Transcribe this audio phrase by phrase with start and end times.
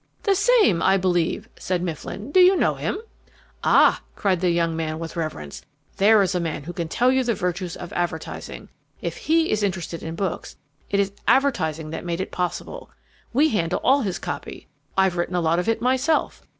[0.23, 2.31] "The same, I believe," said Mifflin.
[2.31, 2.97] "Do you know him?"
[3.63, 5.63] "Ah," cried the young man with reverence.
[5.97, 8.69] "There is a man who can tell you the virtues of advertising.
[8.99, 10.55] If he is interested in books,
[10.89, 12.89] it is advertising that made it possible.
[13.31, 14.65] We handle all his copy
[14.97, 16.41] I've written a lot of it myself.